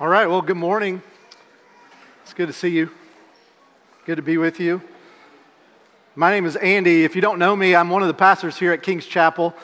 [0.00, 1.00] All right, well, good morning.
[2.24, 2.90] It's good to see you.
[4.06, 4.82] Good to be with you.
[6.16, 7.04] My name is Andy.
[7.04, 9.54] If you don't know me, I'm one of the pastors here at King's Chapel,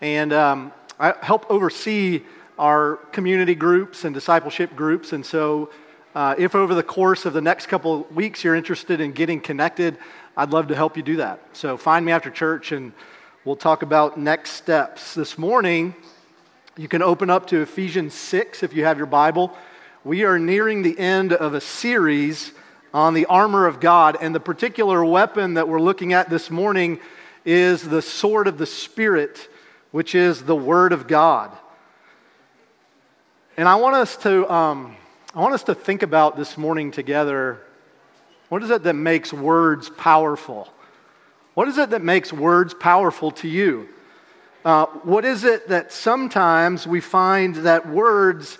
[0.00, 2.22] and um, I help oversee
[2.56, 5.12] our community groups and discipleship groups.
[5.12, 5.70] And so,
[6.14, 9.98] uh, if over the course of the next couple weeks you're interested in getting connected,
[10.36, 11.40] I'd love to help you do that.
[11.52, 12.92] So, find me after church, and
[13.44, 15.14] we'll talk about next steps.
[15.14, 15.96] This morning,
[16.76, 19.52] you can open up to Ephesians 6 if you have your Bible.
[20.02, 22.52] We are nearing the end of a series
[22.94, 27.00] on the armor of God, and the particular weapon that we're looking at this morning
[27.44, 29.46] is the sword of the Spirit,
[29.90, 31.54] which is the Word of God.
[33.58, 34.96] And I want us to, um,
[35.34, 37.60] I want us to think about this morning together
[38.48, 40.72] what is it that makes words powerful?
[41.52, 43.86] What is it that makes words powerful to you?
[44.64, 48.56] Uh, what is it that sometimes we find that words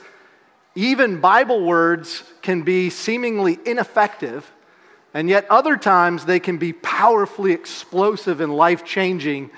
[0.80, 4.50] even Bible words can be seemingly ineffective,
[5.12, 9.50] and yet other times they can be powerfully explosive and life changing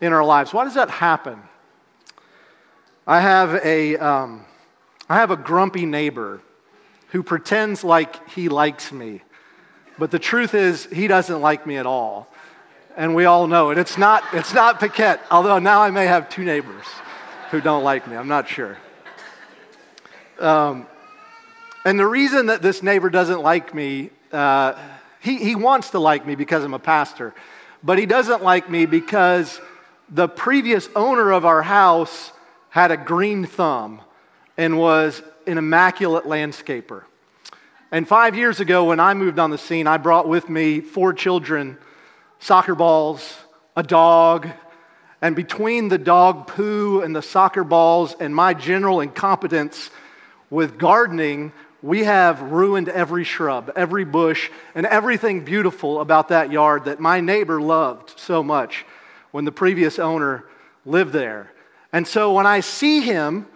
[0.00, 0.52] in our lives.
[0.52, 1.40] Why does that happen?
[3.06, 4.44] I have a, um,
[5.08, 6.42] I have a grumpy neighbor
[7.08, 9.22] who pretends like he likes me,
[9.98, 12.28] but the truth is he doesn't like me at all.
[12.98, 13.78] And we all know it.
[13.78, 16.84] It's not, it's not Paquette, although now I may have two neighbors
[17.50, 18.16] who don't like me.
[18.16, 18.78] I'm not sure.
[20.38, 20.86] Um,
[21.84, 24.74] and the reason that this neighbor doesn't like me, uh,
[25.20, 27.34] he, he wants to like me because I'm a pastor,
[27.82, 29.60] but he doesn't like me because
[30.08, 32.32] the previous owner of our house
[32.70, 34.00] had a green thumb
[34.56, 37.04] and was an immaculate landscaper.
[37.92, 41.12] And five years ago, when I moved on the scene, I brought with me four
[41.12, 41.78] children,
[42.40, 43.36] soccer balls,
[43.76, 44.48] a dog,
[45.22, 49.90] and between the dog poo and the soccer balls and my general incompetence,
[50.50, 51.52] with gardening,
[51.82, 57.20] we have ruined every shrub, every bush, and everything beautiful about that yard that my
[57.20, 58.84] neighbor loved so much
[59.30, 60.44] when the previous owner
[60.84, 61.52] lived there.
[61.92, 63.46] And so when I see him,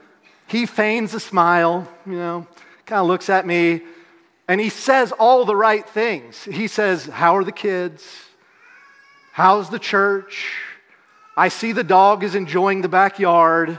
[0.47, 2.47] he feigns a smile, you know,
[2.87, 3.83] kind of looks at me,
[4.49, 6.43] and he says all the right things.
[6.43, 8.05] He says, How are the kids?
[9.33, 10.57] How's the church?
[11.37, 13.79] I see the dog is enjoying the backyard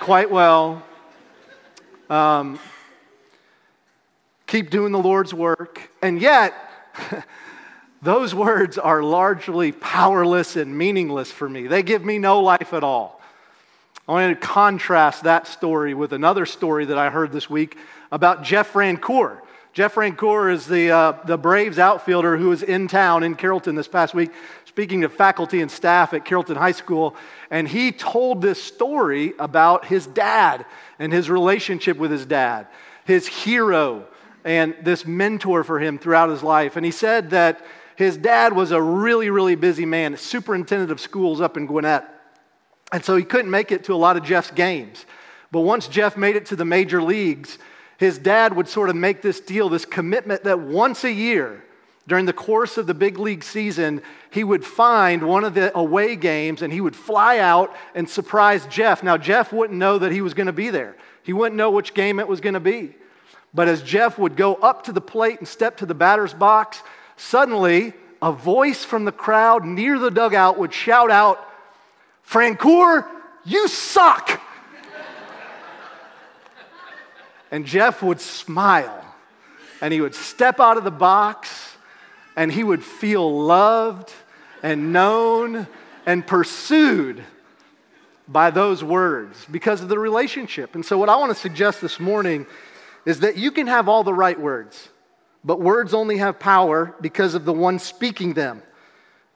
[0.00, 0.82] quite well.
[2.10, 2.58] Um,
[4.46, 5.90] keep doing the Lord's work.
[6.02, 6.54] And yet,
[8.02, 11.66] those words are largely powerless and meaningless for me.
[11.66, 13.20] They give me no life at all.
[14.06, 17.78] I want to contrast that story with another story that I heard this week
[18.12, 19.40] about Jeff Francoeur.
[19.72, 23.88] Jeff Francoeur is the, uh, the Braves outfielder who was in town in Carrollton this
[23.88, 24.30] past week,
[24.66, 27.16] speaking to faculty and staff at Carrollton High School.
[27.50, 30.66] And he told this story about his dad
[30.98, 32.66] and his relationship with his dad,
[33.04, 34.06] his hero,
[34.44, 36.76] and this mentor for him throughout his life.
[36.76, 37.64] And he said that
[37.96, 42.08] his dad was a really, really busy man, superintendent of schools up in Gwinnett.
[42.92, 45.06] And so he couldn't make it to a lot of Jeff's games.
[45.50, 47.58] But once Jeff made it to the major leagues,
[47.96, 51.63] his dad would sort of make this deal, this commitment that once a year,
[52.06, 56.16] during the course of the big league season, he would find one of the away
[56.16, 59.02] games and he would fly out and surprise Jeff.
[59.02, 61.94] Now, Jeff wouldn't know that he was going to be there, he wouldn't know which
[61.94, 62.94] game it was going to be.
[63.54, 66.82] But as Jeff would go up to the plate and step to the batter's box,
[67.16, 71.48] suddenly a voice from the crowd near the dugout would shout out,
[72.26, 73.06] Francoeur,
[73.44, 74.40] you suck!
[77.50, 79.04] and Jeff would smile
[79.80, 81.73] and he would step out of the box
[82.36, 84.12] and he would feel loved
[84.62, 85.66] and known
[86.06, 87.22] and pursued
[88.26, 90.74] by those words because of the relationship.
[90.74, 92.46] And so, what I want to suggest this morning
[93.04, 94.88] is that you can have all the right words,
[95.44, 98.62] but words only have power because of the one speaking them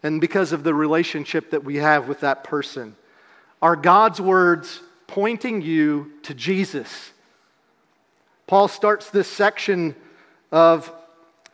[0.03, 2.97] and because of the relationship that we have with that person.
[3.60, 7.10] Are God's words pointing you to Jesus?
[8.47, 9.94] Paul starts this section
[10.50, 10.90] of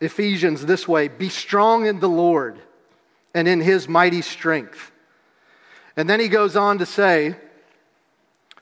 [0.00, 2.58] Ephesians this way Be strong in the Lord
[3.34, 4.92] and in his mighty strength.
[5.96, 7.36] And then he goes on to say,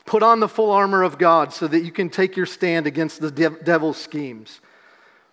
[0.05, 3.21] Put on the full armor of God so that you can take your stand against
[3.21, 4.61] the devil's schemes.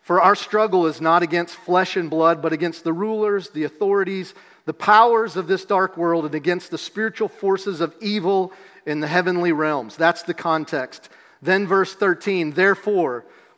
[0.01, 4.33] For our struggle is not against flesh and blood, but against the rulers, the authorities,
[4.65, 8.53] the powers of this dark world, and against the spiritual forces of evil
[8.85, 9.95] in the heavenly realms.
[9.95, 11.09] That's the context.
[11.41, 13.25] Then, verse 13, therefore,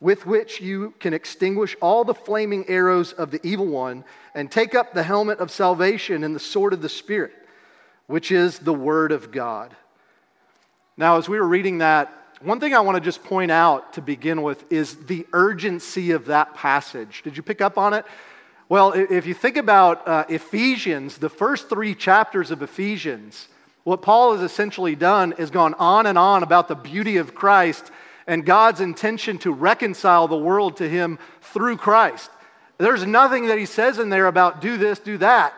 [0.00, 4.04] with which you can extinguish all the flaming arrows of the evil one,
[4.34, 7.32] and take up the helmet of salvation and the sword of the Spirit,
[8.06, 9.74] which is the word of God.
[10.96, 14.02] Now, as we were reading that, one thing I want to just point out to
[14.02, 17.20] begin with is the urgency of that passage.
[17.22, 18.06] Did you pick up on it?
[18.70, 23.48] Well, if you think about uh, Ephesians, the first three chapters of Ephesians,
[23.84, 27.90] what Paul has essentially done is gone on and on about the beauty of Christ
[28.30, 32.30] and God's intention to reconcile the world to him through Christ.
[32.78, 35.52] There's nothing that he says in there about do this, do that.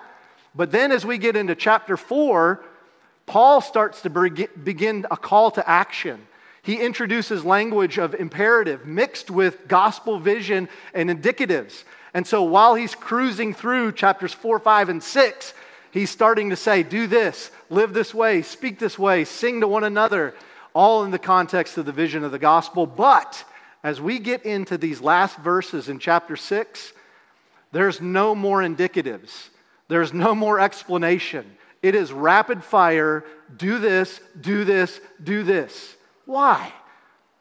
[0.54, 2.64] But then as we get into chapter 4,
[3.26, 6.26] Paul starts to begin a call to action.
[6.62, 11.84] He introduces language of imperative mixed with gospel vision and indicatives.
[12.14, 15.54] And so while he's cruising through chapters 4, 5, and 6,
[15.90, 19.84] he's starting to say, do this, live this way, speak this way, sing to one
[19.84, 20.34] another,
[20.74, 22.86] all in the context of the vision of the gospel.
[22.86, 23.44] But
[23.82, 26.92] as we get into these last verses in chapter 6,
[27.72, 29.48] there's no more indicatives,
[29.88, 31.56] there's no more explanation.
[31.82, 33.24] It is rapid fire
[33.56, 35.96] do this, do this, do this.
[36.26, 36.72] Why?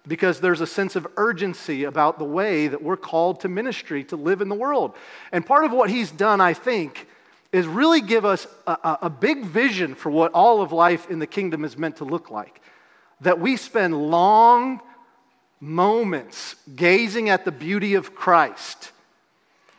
[0.07, 4.15] because there's a sense of urgency about the way that we're called to ministry to
[4.15, 4.95] live in the world.
[5.31, 7.07] And part of what he's done, I think,
[7.51, 11.27] is really give us a, a, big vision for what all of life in the
[11.27, 12.61] kingdom is meant to look like.
[13.21, 14.81] That we spend long
[15.59, 18.91] moments gazing at the beauty of Christ,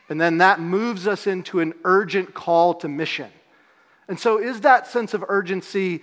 [0.09, 3.31] and then that moves us into an urgent call to mission.
[4.09, 6.03] And so, is that sense of urgency,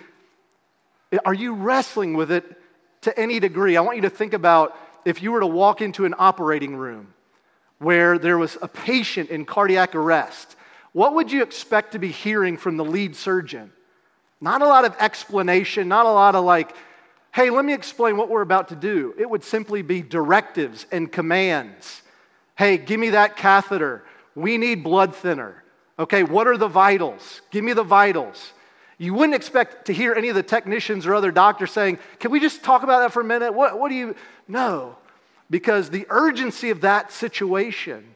[1.26, 2.60] are you wrestling with it
[3.02, 3.78] to any degree.
[3.78, 7.14] I want you to think about if you were to walk into an operating room
[7.78, 10.56] where there was a patient in cardiac arrest,
[10.92, 13.72] what would you expect to be hearing from the lead surgeon?
[14.42, 16.76] Not a lot of explanation, not a lot of like,
[17.34, 19.14] hey, let me explain what we're about to do.
[19.18, 22.02] It would simply be directives and commands.
[22.56, 24.04] Hey, give me that catheter.
[24.36, 25.64] We need blood thinner.
[25.98, 27.42] Okay, what are the vitals?
[27.52, 28.54] Give me the vitals.
[28.98, 32.40] You wouldn't expect to hear any of the technicians or other doctors saying, Can we
[32.40, 33.54] just talk about that for a minute?
[33.54, 34.16] What, what do you.
[34.48, 34.98] No,
[35.50, 38.16] because the urgency of that situation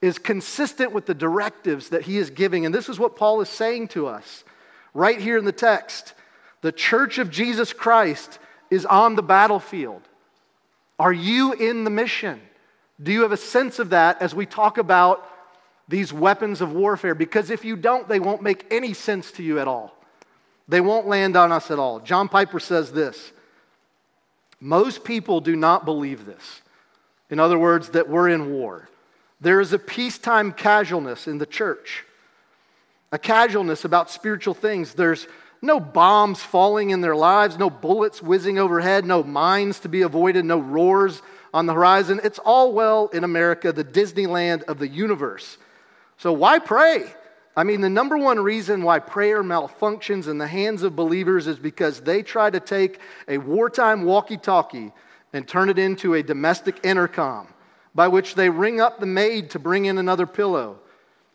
[0.00, 2.66] is consistent with the directives that he is giving.
[2.66, 4.44] And this is what Paul is saying to us
[4.94, 6.14] right here in the text.
[6.60, 8.38] The church of Jesus Christ
[8.72, 10.00] is on the battlefield.
[10.98, 12.40] Are you in the mission?
[13.02, 15.28] Do you have a sense of that as we talk about
[15.88, 17.14] these weapons of warfare?
[17.14, 19.94] Because if you don't, they won't make any sense to you at all.
[20.68, 22.00] They won't land on us at all.
[22.00, 23.32] John Piper says this
[24.58, 26.62] Most people do not believe this.
[27.28, 28.88] In other words, that we're in war.
[29.38, 32.04] There is a peacetime casualness in the church,
[33.10, 34.94] a casualness about spiritual things.
[34.94, 35.26] There's
[35.62, 40.44] no bombs falling in their lives, no bullets whizzing overhead, no mines to be avoided,
[40.44, 41.22] no roars
[41.54, 42.20] on the horizon.
[42.24, 45.56] It's all well in America, the Disneyland of the universe.
[46.18, 47.04] So why pray?
[47.56, 51.58] I mean, the number one reason why prayer malfunctions in the hands of believers is
[51.58, 52.98] because they try to take
[53.28, 54.92] a wartime walkie talkie
[55.32, 57.46] and turn it into a domestic intercom
[57.94, 60.78] by which they ring up the maid to bring in another pillow.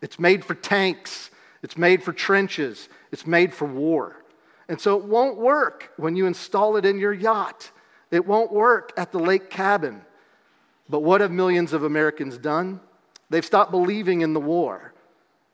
[0.01, 1.29] It's made for tanks,
[1.61, 4.15] it's made for trenches, it's made for war.
[4.69, 7.71] And so it won't work when you install it in your yacht.
[8.11, 10.01] It won't work at the lake cabin.
[10.89, 12.79] But what have millions of Americans done?
[13.29, 14.93] They've stopped believing in the war.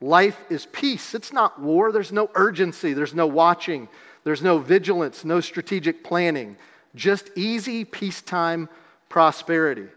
[0.01, 1.15] Life is peace.
[1.15, 1.91] It's not war.
[1.91, 2.93] There's no urgency.
[2.93, 3.88] There's no watching.
[4.24, 6.58] There's no vigilance, no strategic planning.
[6.96, 8.70] Just easy peacetime
[9.10, 9.88] prosperity.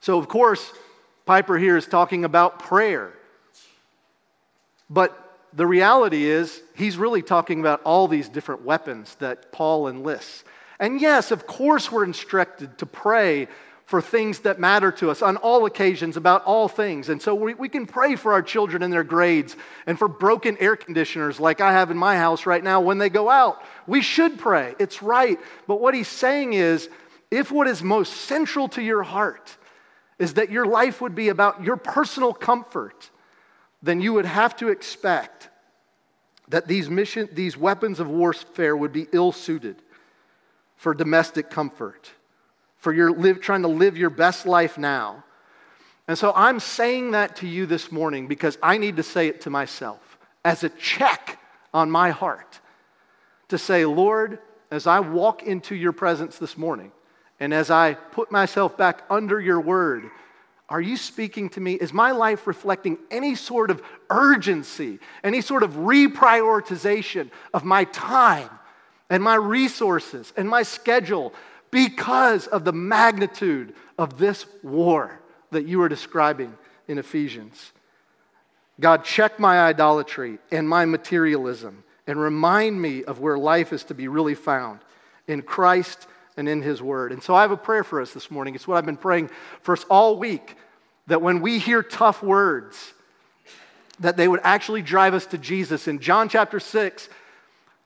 [0.00, 0.72] So, of course,
[1.26, 3.12] Piper here is talking about prayer.
[4.90, 5.21] But
[5.52, 10.44] the reality is, he's really talking about all these different weapons that Paul enlists.
[10.78, 13.48] And yes, of course, we're instructed to pray
[13.84, 17.10] for things that matter to us on all occasions about all things.
[17.10, 19.54] And so we, we can pray for our children and their grades
[19.86, 23.10] and for broken air conditioners like I have in my house right now when they
[23.10, 23.62] go out.
[23.86, 24.74] We should pray.
[24.78, 25.38] It's right.
[25.66, 26.88] But what he's saying is
[27.30, 29.56] if what is most central to your heart
[30.18, 33.10] is that your life would be about your personal comfort,
[33.82, 35.48] then you would have to expect
[36.48, 39.76] that these, mission, these weapons of warfare would be ill suited
[40.76, 42.10] for domestic comfort
[42.76, 45.24] for your live, trying to live your best life now.
[46.08, 49.42] And so I'm saying that to you this morning because I need to say it
[49.42, 51.38] to myself as a check
[51.72, 52.60] on my heart
[53.48, 56.90] to say, Lord, as I walk into your presence this morning
[57.38, 60.10] and as I put myself back under your word,
[60.72, 61.74] Are you speaking to me?
[61.74, 68.48] Is my life reflecting any sort of urgency, any sort of reprioritization of my time
[69.10, 71.34] and my resources and my schedule
[71.70, 76.56] because of the magnitude of this war that you are describing
[76.88, 77.72] in Ephesians?
[78.80, 83.94] God, check my idolatry and my materialism and remind me of where life is to
[83.94, 84.80] be really found
[85.28, 87.12] in Christ and in His Word.
[87.12, 88.54] And so I have a prayer for us this morning.
[88.54, 90.56] It's what I've been praying for us all week
[91.06, 92.92] that when we hear tough words,
[94.00, 95.88] that they would actually drive us to Jesus.
[95.88, 97.08] In John chapter 6,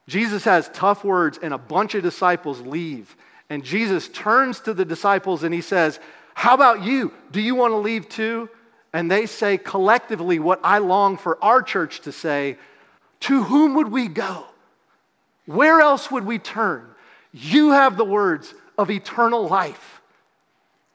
[0.09, 3.17] Jesus has tough words, and a bunch of disciples leave.
[3.51, 6.01] And Jesus turns to the disciples and he says,
[6.35, 7.13] How about you?
[7.31, 8.49] Do you want to leave too?
[8.93, 12.57] And they say collectively what I long for our church to say
[13.21, 14.47] To whom would we go?
[15.47, 16.87] Where else would we turn?
[17.39, 20.01] You have the words of eternal life.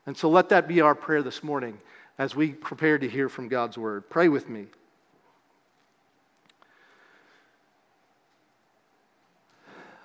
[0.07, 1.77] And so let that be our prayer this morning
[2.17, 4.09] as we prepare to hear from God's word.
[4.09, 4.65] Pray with me.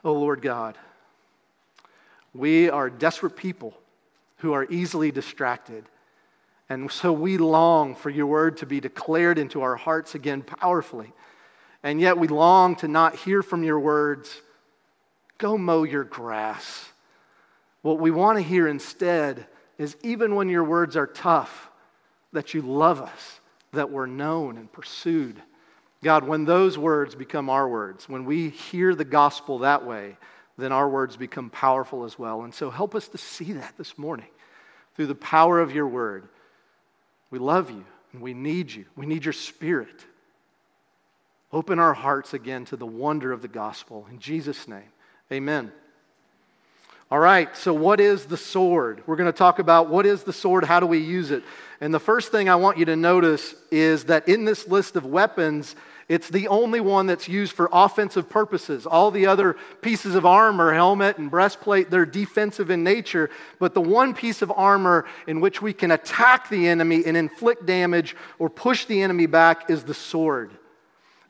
[0.04, 0.76] Oh Lord God,
[2.34, 3.72] we are desperate people
[4.36, 5.86] who are easily distracted.
[6.68, 11.14] And so we long for your word to be declared into our hearts again powerfully.
[11.82, 14.42] And yet we long to not hear from your words,
[15.38, 16.88] go mow your grass.
[17.82, 19.46] What we want to hear instead
[19.78, 21.70] is even when your words are tough,
[22.32, 23.40] that you love us,
[23.72, 25.40] that we're known and pursued.
[26.02, 30.16] God, when those words become our words, when we hear the gospel that way,
[30.58, 32.42] then our words become powerful as well.
[32.42, 34.28] And so help us to see that this morning
[34.94, 36.28] through the power of your word.
[37.30, 38.86] We love you and we need you.
[38.96, 40.04] We need your spirit.
[41.52, 44.06] Open our hearts again to the wonder of the gospel.
[44.10, 44.90] In Jesus' name,
[45.32, 45.72] amen.
[47.10, 49.02] All right, so what is the sword?
[49.06, 51.44] We're going to talk about what is the sword, how do we use it?
[51.80, 55.04] And the first thing I want you to notice is that in this list of
[55.04, 55.76] weapons,
[56.08, 58.86] it's the only one that's used for offensive purposes.
[58.86, 63.28] All the other pieces of armor, helmet and breastplate, they're defensive in nature.
[63.58, 67.66] But the one piece of armor in which we can attack the enemy and inflict
[67.66, 70.52] damage or push the enemy back is the sword.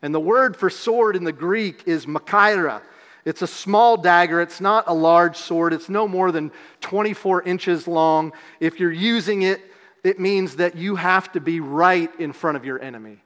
[0.02, 2.82] And the word for sword in the Greek is machaira.
[3.26, 4.40] It's a small dagger.
[4.40, 5.72] It's not a large sword.
[5.72, 8.32] It's no more than 24 inches long.
[8.60, 9.60] If you're using it,
[10.04, 13.18] it means that you have to be right in front of your enemy.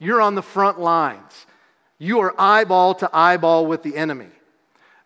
[0.00, 1.46] You're on the front lines.
[1.98, 4.26] You are eyeball to eyeball with the enemy.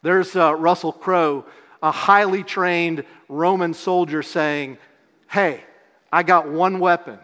[0.01, 1.45] There's uh, Russell Crowe,
[1.83, 4.79] a highly trained Roman soldier, saying,
[5.29, 5.63] Hey,
[6.11, 7.19] I got one weapon,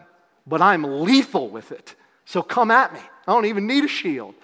[0.45, 1.95] but I'm lethal with it.
[2.25, 2.99] So come at me.
[3.27, 4.35] I don't even need a shield.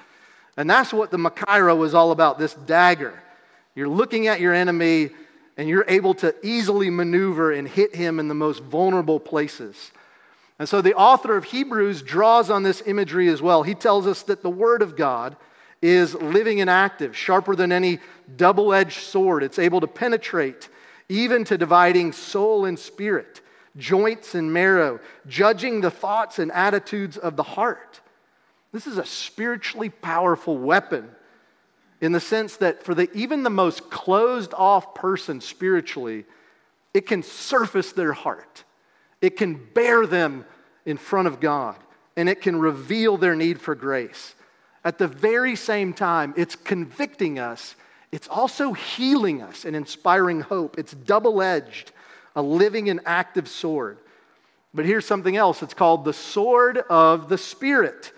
[0.57, 3.19] And that's what the Machaira was all about this dagger.
[3.75, 5.10] You're looking at your enemy
[5.57, 9.91] and you're able to easily maneuver and hit him in the most vulnerable places.
[10.60, 13.63] And so the author of Hebrews draws on this imagery as well.
[13.63, 15.36] He tells us that the Word of God
[15.81, 18.00] is living and active, sharper than any
[18.38, 19.43] double edged sword.
[19.43, 20.69] It's able to penetrate
[21.10, 23.41] even to dividing soul and spirit,
[23.77, 28.00] joints and marrow, judging the thoughts and attitudes of the heart.
[28.74, 31.10] This is a spiritually powerful weapon
[32.01, 36.25] in the sense that for the, even the most closed off person spiritually,
[36.94, 38.63] it can surface their heart.
[39.22, 40.44] It can bear them
[40.86, 41.77] in front of God,
[42.18, 44.36] and it can reveal their need for grace.
[44.84, 47.75] At the very same time, it's convicting us,
[48.12, 50.77] it's also healing us and inspiring hope.
[50.77, 51.92] It's double edged,
[52.36, 53.98] a living and active sword.
[54.74, 58.12] But here's something else it's called the sword of the Spirit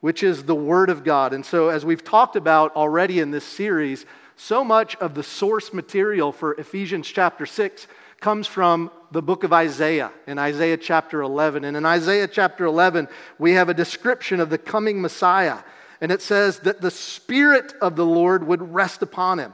[0.00, 1.32] which is the Word of God.
[1.32, 5.72] And so, as we've talked about already in this series, so much of the source
[5.72, 7.86] material for Ephesians chapter 6
[8.20, 11.64] comes from the book of Isaiah, in Isaiah chapter 11.
[11.64, 15.58] And in Isaiah chapter 11, we have a description of the coming Messiah.
[16.00, 19.52] And it says that the Spirit of the Lord would rest upon him,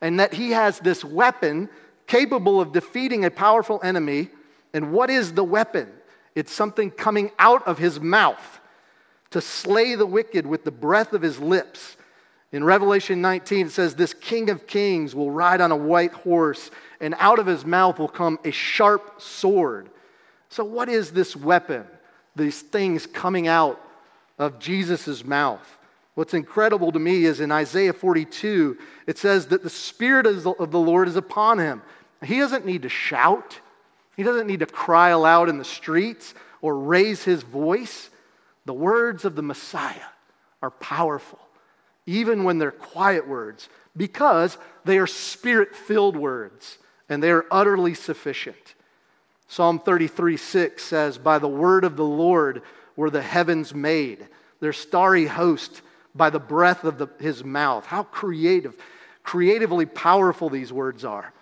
[0.00, 1.68] and that he has this weapon
[2.08, 4.30] capable of defeating a powerful enemy.
[4.74, 5.88] And what is the weapon?
[6.34, 8.60] It's something coming out of his mouth
[9.30, 11.96] to slay the wicked with the breath of his lips.
[12.52, 16.70] In Revelation 19, it says, This King of Kings will ride on a white horse,
[17.00, 19.88] and out of his mouth will come a sharp sword.
[20.48, 21.84] So, what is this weapon?
[22.34, 23.80] These things coming out
[24.38, 25.78] of Jesus' mouth.
[26.14, 30.78] What's incredible to me is in Isaiah 42, it says that the Spirit of the
[30.78, 31.82] Lord is upon him.
[32.22, 33.60] He doesn't need to shout,
[34.16, 38.10] he doesn't need to cry aloud in the streets or raise his voice.
[38.66, 40.00] The words of the Messiah
[40.62, 41.38] are powerful,
[42.06, 47.94] even when they're quiet words, because they are spirit filled words and they are utterly
[47.94, 48.74] sufficient.
[49.48, 52.62] Psalm 33 6 says, By the word of the Lord
[52.96, 54.28] were the heavens made,
[54.60, 55.82] their starry host
[56.14, 57.86] by the breath of the, his mouth.
[57.86, 58.76] How creative,
[59.22, 61.32] creatively powerful these words are.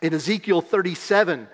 [0.00, 1.48] In Ezekiel 37,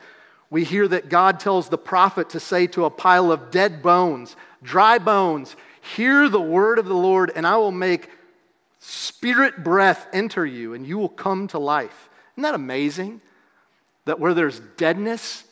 [0.50, 4.36] we hear that God tells the prophet to say to a pile of dead bones,
[4.62, 5.56] dry bones,
[5.96, 8.10] Hear the word of the Lord, and I will make
[8.80, 12.08] spirit breath enter you, and you will come to life.
[12.34, 13.20] Isn't that amazing?
[14.04, 15.44] That where there's deadness,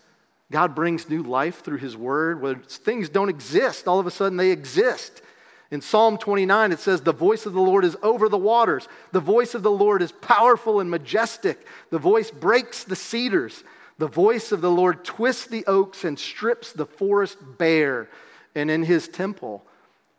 [0.51, 2.41] God brings new life through his word.
[2.41, 5.23] Where things don't exist, all of a sudden they exist.
[5.71, 8.89] In Psalm 29, it says, The voice of the Lord is over the waters.
[9.13, 11.67] The voice of the Lord is powerful and majestic.
[11.91, 13.65] The voice breaks the cedars.
[13.99, 18.09] The voice of the Lord twists the oaks and strips the forest bare.
[18.57, 19.65] And in his temple,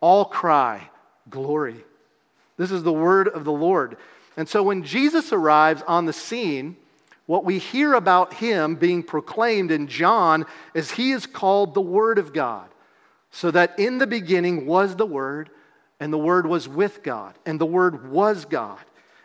[0.00, 0.88] all cry,
[1.28, 1.76] Glory.
[2.56, 3.98] This is the word of the Lord.
[4.38, 6.76] And so when Jesus arrives on the scene,
[7.26, 12.18] what we hear about him being proclaimed in John is he is called the Word
[12.18, 12.68] of God.
[13.30, 15.50] So that in the beginning was the Word,
[16.00, 18.78] and the Word was with God, and the Word was God.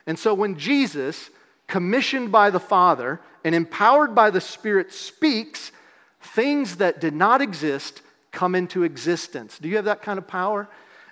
[0.05, 1.29] And so when Jesus,
[1.67, 5.72] commissioned by the Father and empowered by the Spirit, speaks,
[6.20, 8.01] things that did not exist
[8.33, 9.57] come into existence.
[9.57, 10.67] Do you have that kind of power?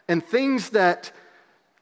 [0.09, 1.13] And things that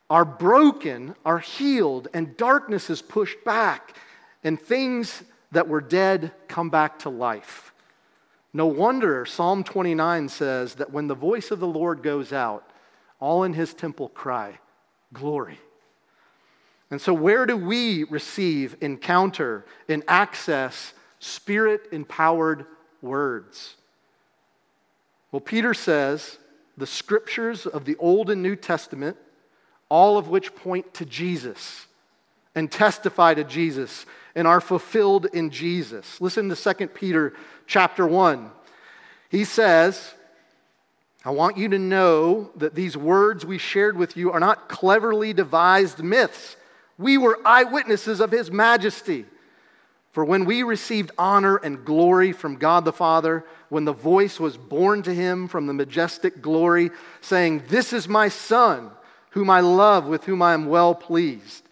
[0.09, 3.95] are broken are healed, and darkness is pushed back,
[4.43, 7.73] and things that were dead come back to life.
[8.53, 12.69] No wonder Psalm 29 says that when the voice of the Lord goes out,
[13.19, 14.59] all in his temple cry,
[15.11, 15.59] Glory.
[16.91, 22.65] And so, where do we receive, encounter, and access spirit empowered
[23.01, 23.75] words?
[25.31, 26.37] Well, Peter says
[26.77, 29.17] the scriptures of the Old and New Testament,
[29.89, 31.87] all of which point to Jesus
[32.55, 34.05] and testify to Jesus
[34.35, 36.19] and are fulfilled in Jesus.
[36.21, 37.33] Listen to 2 Peter
[37.67, 38.51] chapter 1.
[39.29, 40.13] He says,
[41.23, 45.33] I want you to know that these words we shared with you are not cleverly
[45.33, 46.55] devised myths.
[46.97, 49.25] We were eyewitnesses of his majesty.
[50.11, 54.57] For when we received honor and glory from God the Father, when the voice was
[54.57, 56.89] borne to him from the majestic glory,
[57.21, 58.89] saying, This is my Son,
[59.31, 61.63] whom I love, with whom I am well pleased.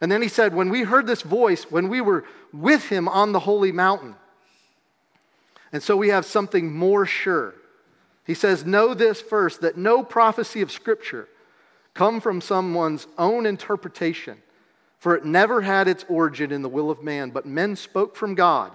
[0.00, 3.32] And then he said, When we heard this voice, when we were with him on
[3.32, 4.16] the holy mountain.
[5.72, 7.54] And so we have something more sure.
[8.24, 11.28] He says, Know this first, that no prophecy of Scripture
[11.94, 14.38] come from someone's own interpretation.
[15.04, 18.34] For it never had its origin in the will of man, but men spoke from
[18.34, 18.72] God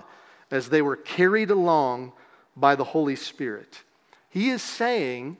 [0.51, 2.11] as they were carried along
[2.55, 3.81] by the Holy Spirit.
[4.29, 5.37] He is saying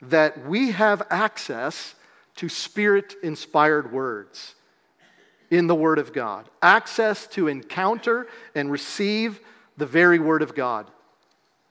[0.00, 1.94] that we have access
[2.36, 4.54] to spirit inspired words
[5.50, 9.40] in the Word of God, access to encounter and receive
[9.76, 10.90] the very Word of God.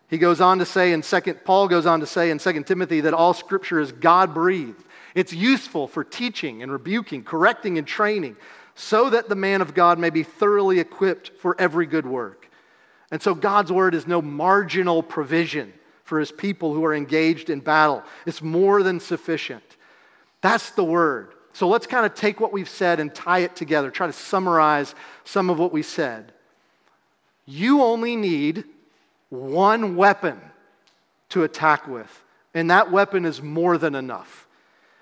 [0.09, 3.01] He goes on to say in second Paul goes on to say in 2 Timothy
[3.01, 4.83] that all scripture is God breathed.
[5.15, 8.37] It's useful for teaching and rebuking, correcting and training,
[8.79, 12.49] so that the man of God may be thoroughly equipped for every good work.
[13.11, 15.73] And so God's word is no marginal provision
[16.05, 19.63] for his people who are engaged in battle, it's more than sufficient.
[20.41, 21.33] That's the word.
[21.51, 24.95] So let's kind of take what we've said and tie it together, try to summarize
[25.25, 26.31] some of what we said.
[27.45, 28.63] You only need
[29.27, 30.39] one weapon
[31.29, 34.47] to attack with, and that weapon is more than enough.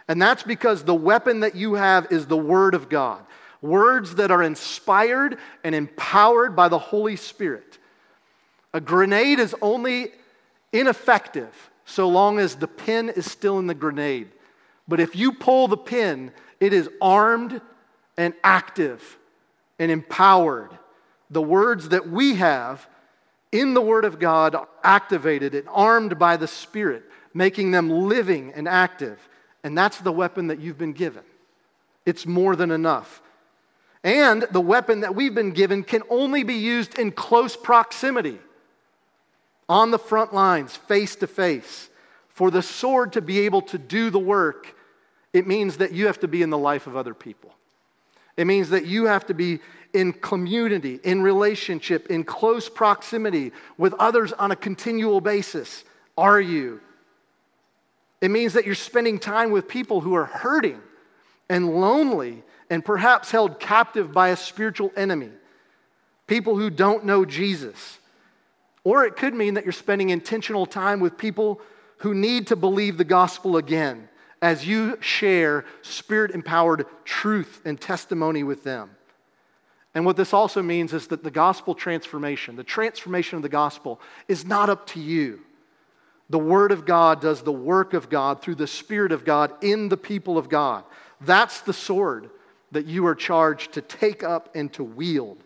[0.08, 3.24] And that's because the weapon that you have is the Word of God
[3.62, 7.78] words that are inspired and empowered by the Holy Spirit.
[8.74, 10.12] A grenade is only
[10.72, 14.28] ineffective so long as the pin is still in the grenade.
[14.88, 17.62] But if you pull the pin, it is armed
[18.17, 19.17] and active
[19.80, 20.70] and empowered.
[21.30, 22.88] The words that we have
[23.52, 28.54] in the Word of God are activated and armed by the Spirit, making them living
[28.54, 29.20] and active.
[29.63, 31.24] And that's the weapon that you've been given.
[32.06, 33.22] It's more than enough.
[34.08, 38.39] And the weapon that we've been given can only be used in close proximity,
[39.67, 41.89] on the front lines, face to face.
[42.30, 44.74] For the sword to be able to do the work,
[45.34, 47.54] it means that you have to be in the life of other people.
[48.38, 49.60] It means that you have to be
[49.91, 55.84] in community, in relationship, in close proximity with others on a continual basis.
[56.17, 56.80] Are you?
[58.22, 60.82] It means that you're spending time with people who are hurting
[61.50, 65.32] and lonely and perhaps held captive by a spiritual enemy,
[66.28, 68.00] people who don't know Jesus.
[68.84, 71.62] Or it could mean that you're spending intentional time with people
[71.98, 74.08] who need to believe the gospel again
[74.42, 78.92] as you share spirit empowered truth and testimony with them.
[79.96, 84.00] And what this also means is that the gospel transformation, the transformation of the gospel,
[84.28, 85.42] is not up to you.
[86.30, 89.90] The Word of God does the work of God through the Spirit of God in
[89.90, 90.84] the people of God.
[91.21, 92.30] That's the sword
[92.71, 95.43] that you are charged to take up and to wield,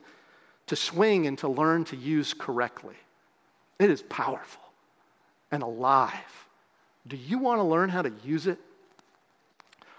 [0.68, 2.96] to swing and to learn to use correctly.
[3.80, 4.64] It is powerful
[5.52, 6.14] and alive.
[7.08, 8.60] Do you want to learn how to use it?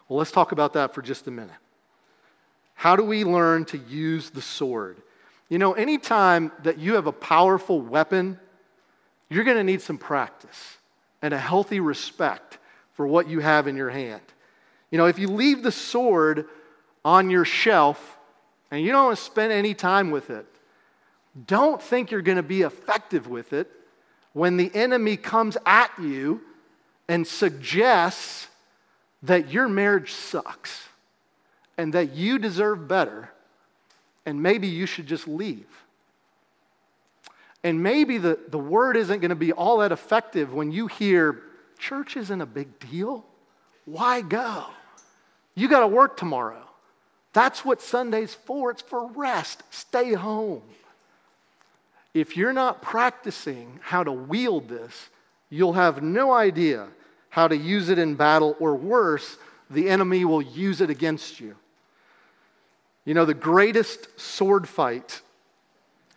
[0.08, 1.50] Well, let's talk about that for just a minute.
[2.74, 5.00] How do we learn to use the sword?
[5.48, 8.38] You know, anytime that you have a powerful weapon,
[9.28, 10.78] you're going to need some practice
[11.22, 12.58] and a healthy respect
[12.94, 14.22] for what you have in your hand.
[14.92, 16.46] You know, if you leave the sword
[17.04, 18.18] on your shelf
[18.70, 20.46] and you don't spend any time with it,
[21.46, 23.70] don't think you're going to be effective with it
[24.34, 26.42] when the enemy comes at you
[27.08, 28.48] and suggests
[29.22, 30.88] that your marriage sucks
[31.78, 33.30] and that you deserve better
[34.26, 35.66] and maybe you should just leave.
[37.64, 41.40] And maybe the, the word isn't going to be all that effective when you hear,
[41.78, 43.24] church isn't a big deal.
[43.86, 44.66] Why go?
[45.54, 46.62] You got to work tomorrow.
[47.32, 48.70] That's what Sunday's for.
[48.70, 49.62] It's for rest.
[49.70, 50.62] Stay home.
[52.14, 55.08] If you're not practicing how to wield this,
[55.48, 56.88] you'll have no idea
[57.30, 59.38] how to use it in battle, or worse,
[59.70, 61.56] the enemy will use it against you.
[63.06, 65.22] You know, the greatest sword fight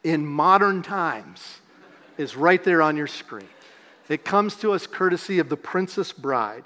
[0.03, 1.59] in modern times
[2.17, 3.47] is right there on your screen.
[4.09, 6.65] It comes to us courtesy of The Princess Bride.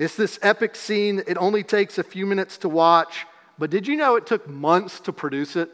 [0.00, 1.22] It's this epic scene.
[1.26, 3.26] It only takes a few minutes to watch,
[3.58, 5.68] but did you know it took months to produce it?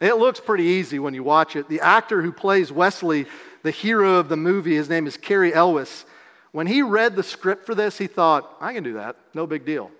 [0.00, 1.68] It looks pretty easy when you watch it.
[1.68, 3.26] The actor who plays Westley,
[3.62, 6.06] the hero of the movie, his name is Cary Elwes.
[6.52, 9.66] When he read the script for this, he thought, I can do that, no big
[9.66, 9.90] deal.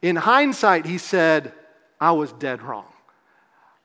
[0.00, 1.52] In hindsight, he said,
[2.00, 2.86] I was dead wrong.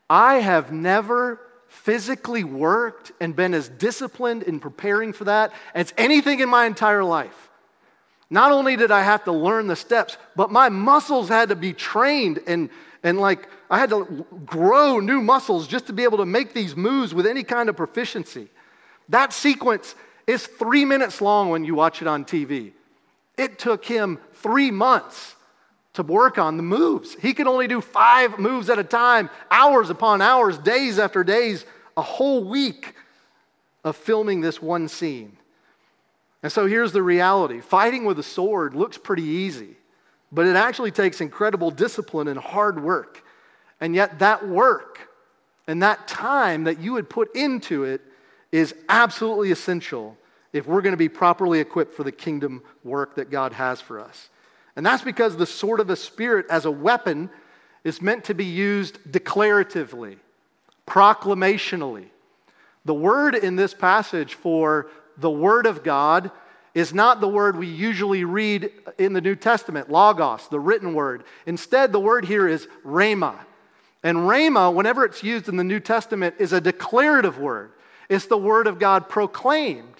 [0.10, 6.39] I have never physically worked and been as disciplined in preparing for that as anything
[6.39, 7.42] in my entire life.
[8.34, 11.72] Not only did I have to learn the steps, but my muscles had to be
[11.72, 12.72] trained and,
[13.04, 16.76] and like I had to grow new muscles just to be able to make these
[16.76, 18.48] moves with any kind of proficiency.
[19.10, 19.93] That sequence
[20.26, 22.72] is three minutes long when you watch it on TV.
[23.38, 25.36] It took him three months
[25.93, 27.13] to work on the moves.
[27.22, 31.67] He could only do five moves at a time, hours upon hours, days after days,
[31.96, 32.96] a whole week
[33.84, 35.38] of filming this one scene.
[36.43, 39.77] And so here's the reality fighting with a sword looks pretty easy,
[40.32, 43.23] but it actually takes incredible discipline and hard work.
[43.79, 45.10] And yet, that work
[45.67, 48.01] and that time that you would put into it
[48.51, 50.17] is absolutely essential
[50.51, 53.99] if we're going to be properly equipped for the kingdom work that God has for
[53.99, 54.29] us.
[54.75, 57.29] And that's because the sword of the Spirit as a weapon
[57.84, 60.17] is meant to be used declaratively,
[60.88, 62.06] proclamationally.
[62.86, 66.32] The word in this passage for the Word of God
[66.73, 71.23] is not the word we usually read in the New Testament, logos, the written word.
[71.45, 73.38] Instead, the word here is rhema.
[74.02, 77.71] And rhema, whenever it's used in the New Testament, is a declarative word.
[78.10, 79.93] It's the word of God proclaimed.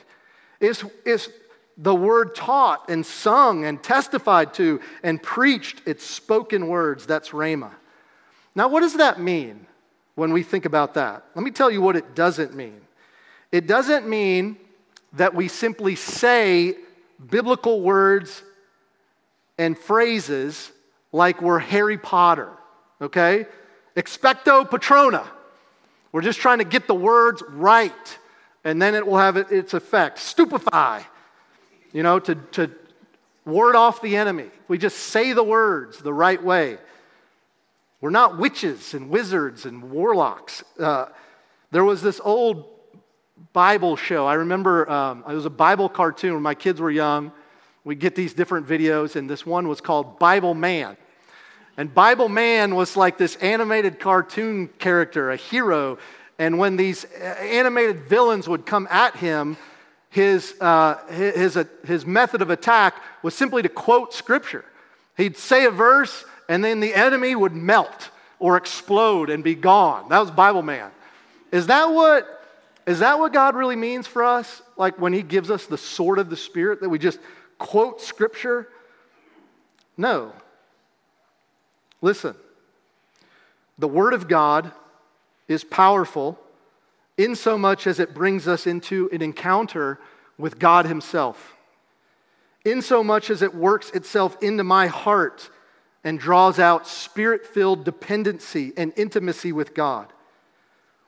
[0.60, 1.30] It's, it's
[1.78, 5.82] the word taught and sung and testified to and preached.
[5.86, 7.06] It's spoken words.
[7.06, 7.72] That's rhema.
[8.56, 9.68] Now, what does that mean
[10.16, 11.24] when we think about that?
[11.36, 12.82] Let me tell you what it doesn't mean.
[13.52, 14.58] It doesn't mean
[15.14, 16.76] that we simply say
[17.30, 18.44] biblical words
[19.58, 20.72] and phrases
[21.12, 22.50] like we're Harry Potter,
[23.00, 23.46] okay?
[23.96, 25.26] Expecto Patrona.
[26.12, 28.20] We're just trying to get the words right,
[28.64, 30.20] and then it will have its effect.
[30.20, 31.06] Stupefy,
[31.92, 32.72] you know, to, to
[33.46, 34.50] ward off the enemy.
[34.68, 36.78] We just say the words the right way.
[38.02, 40.64] We're not witches and wizards and warlocks.
[40.80, 41.06] Uh,
[41.72, 42.66] there was this old
[43.52, 44.26] Bible show.
[44.26, 47.32] I remember um, it was a Bible cartoon when my kids were young.
[47.84, 50.96] We get these different videos, and this one was called Bible Man.
[51.76, 55.98] And Bible Man was like this animated cartoon character, a hero.
[56.40, 59.58] And when these animated villains would come at him,
[60.10, 64.64] his, uh, his, uh, his method of attack was simply to quote scripture.
[65.18, 70.10] He'd say a verse, and then the enemy would melt or explode and be gone.
[70.10, 70.92] That was Bible Man.
[71.52, 72.43] Is that what,
[72.86, 74.62] is that what God really means for us?
[74.78, 77.20] Like when He gives us the sword of the Spirit, that we just
[77.58, 78.68] quote scripture?
[79.98, 80.34] No.
[82.02, 82.36] Listen,
[83.78, 84.72] the Word of God
[85.48, 86.40] is powerful
[87.18, 90.00] in so much as it brings us into an encounter
[90.38, 91.56] with God Himself,
[92.66, 95.50] in so much as it works itself into my heart
[96.04, 100.13] and draws out spirit filled dependency and intimacy with God.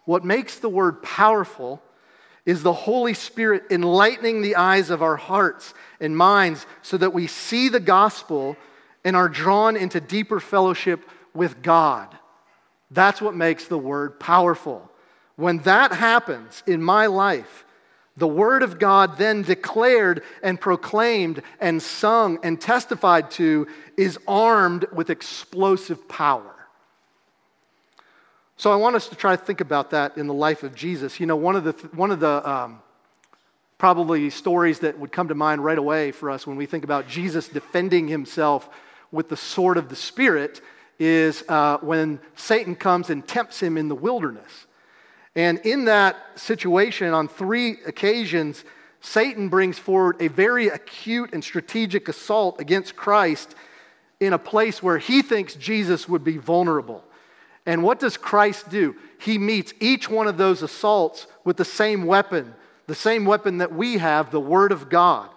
[0.05, 1.81] What makes the word powerful
[2.45, 7.27] is the Holy Spirit enlightening the eyes of our hearts and minds so that we
[7.27, 8.55] see the gospel
[9.03, 11.01] and are drawn into deeper fellowship
[11.33, 12.15] with God.
[12.91, 14.89] That's what makes the word powerful.
[15.35, 17.65] When that happens in my life,
[18.17, 24.85] the word of God then declared and proclaimed and sung and testified to is armed
[24.93, 26.54] with explosive power.
[28.57, 31.19] So I want us to try to think about that in the life of Jesus.
[31.19, 32.81] You know, one of the, one of the um,
[33.77, 37.07] probably stories that would come to mind right away for us when we think about
[37.07, 38.69] Jesus defending himself
[39.11, 40.61] with the sword of the Spirit
[40.99, 44.67] is uh, when Satan comes and tempts him in the wilderness.
[45.35, 48.63] And in that situation, on three occasions,
[49.01, 53.53] Satan brings forward a very acute and strategic assault against Christ
[54.21, 57.03] in a place where he thinks Jesus would be vulnerable.
[57.65, 58.95] And what does Christ do?
[59.19, 62.53] He meets each one of those assaults with the same weapon,
[62.87, 65.29] the same weapon that we have, the Word of God.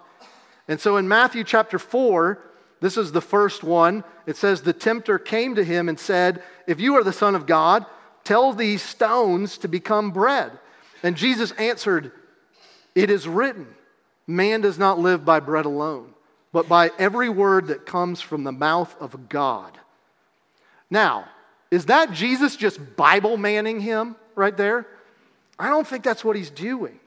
[0.66, 2.38] And so in Matthew chapter 4,
[2.80, 4.04] this is the first one.
[4.26, 7.46] It says, The tempter came to him and said, If you are the Son of
[7.46, 7.86] God,
[8.24, 10.52] tell these stones to become bread.
[11.02, 12.12] And Jesus answered,
[12.94, 13.66] It is written,
[14.26, 16.12] Man does not live by bread alone,
[16.52, 19.78] but by every word that comes from the mouth of God.
[20.90, 21.26] Now,
[21.70, 24.86] is that Jesus just Bible manning him right there?
[25.58, 26.98] I don't think that's what he's doing.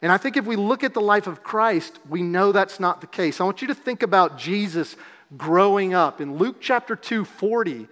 [0.00, 3.00] And I think if we look at the life of Christ, we know that's not
[3.00, 3.40] the case.
[3.40, 4.96] I want you to think about Jesus
[5.36, 6.20] growing up.
[6.20, 7.86] In Luke chapter 2, 40,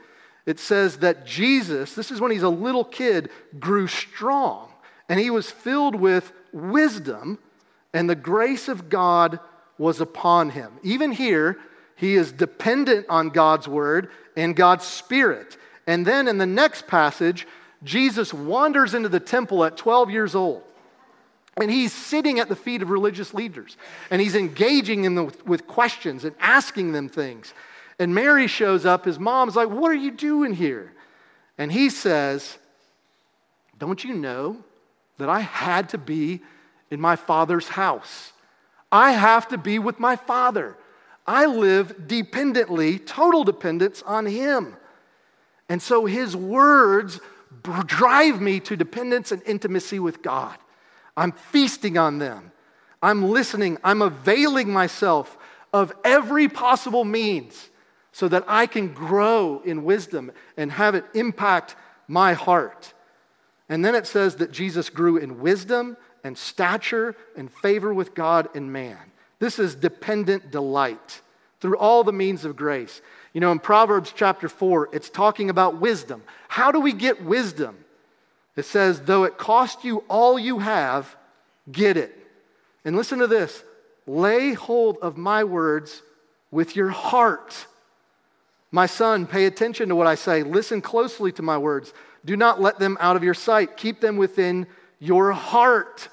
[0.46, 4.70] it says that Jesus, this is when he's a little kid, grew strong
[5.08, 7.38] and he was filled with wisdom,
[7.92, 9.40] and the grace of God
[9.76, 10.72] was upon him.
[10.84, 11.58] Even here,
[11.96, 15.56] he is dependent on God's word and God's spirit.
[15.86, 17.46] And then in the next passage,
[17.82, 20.62] Jesus wanders into the temple at 12 years old.
[21.56, 23.76] And he's sitting at the feet of religious leaders
[24.10, 27.52] and he's engaging them with questions and asking them things.
[27.98, 29.04] And Mary shows up.
[29.04, 30.92] His mom's like, What are you doing here?
[31.58, 32.56] And he says,
[33.78, 34.56] Don't you know
[35.18, 36.40] that I had to be
[36.90, 38.32] in my father's house?
[38.90, 40.76] I have to be with my father.
[41.26, 44.76] I live dependently, total dependence on him.
[45.70, 47.20] And so his words
[47.86, 50.56] drive me to dependence and intimacy with God.
[51.16, 52.50] I'm feasting on them.
[53.00, 53.78] I'm listening.
[53.84, 55.38] I'm availing myself
[55.72, 57.70] of every possible means
[58.12, 61.76] so that I can grow in wisdom and have it impact
[62.08, 62.92] my heart.
[63.68, 68.48] And then it says that Jesus grew in wisdom and stature and favor with God
[68.56, 68.98] and man.
[69.38, 71.22] This is dependent delight
[71.60, 73.00] through all the means of grace.
[73.32, 76.22] You know, in Proverbs chapter 4, it's talking about wisdom.
[76.48, 77.76] How do we get wisdom?
[78.56, 81.16] It says, though it cost you all you have,
[81.70, 82.16] get it.
[82.84, 83.62] And listen to this
[84.06, 86.02] lay hold of my words
[86.50, 87.66] with your heart.
[88.72, 90.42] My son, pay attention to what I say.
[90.42, 91.92] Listen closely to my words.
[92.24, 93.76] Do not let them out of your sight.
[93.76, 94.66] Keep them within
[94.98, 96.08] your heart,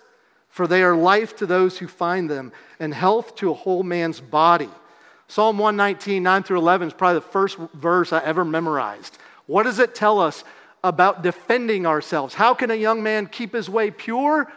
[0.47, 4.21] for they are life to those who find them and health to a whole man's
[4.21, 4.69] body.
[5.27, 9.17] Psalm 119, 9 through 11 is probably the first verse I ever memorized.
[9.45, 10.43] What does it tell us
[10.83, 12.33] about defending ourselves.
[12.33, 14.51] How can a young man keep his way pure?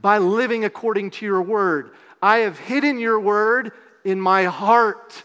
[0.00, 1.92] By living according to your word.
[2.20, 3.72] I have hidden your word
[4.04, 5.24] in my heart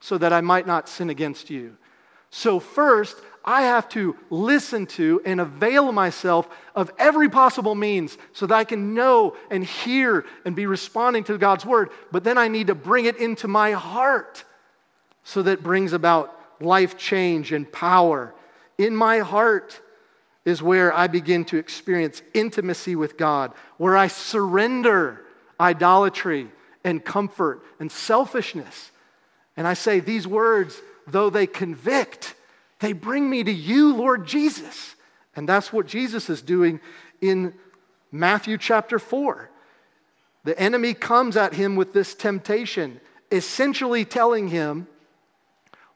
[0.00, 1.76] so that I might not sin against you.
[2.30, 8.46] So, first, I have to listen to and avail myself of every possible means so
[8.46, 11.90] that I can know and hear and be responding to God's word.
[12.10, 14.44] But then I need to bring it into my heart
[15.24, 18.34] so that brings about life change and power
[18.78, 19.80] in my heart
[20.44, 25.22] is where I begin to experience intimacy with God, where I surrender
[25.60, 26.48] idolatry
[26.82, 28.90] and comfort and selfishness.
[29.56, 32.34] And I say, These words, though they convict,
[32.82, 34.96] they bring me to you, Lord Jesus.
[35.34, 36.80] And that's what Jesus is doing
[37.20, 37.54] in
[38.10, 39.48] Matthew chapter 4.
[40.44, 44.88] The enemy comes at him with this temptation, essentially telling him,